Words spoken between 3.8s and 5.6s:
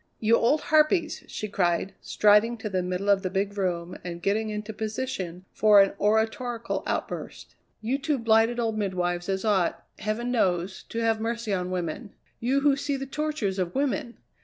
and getting into position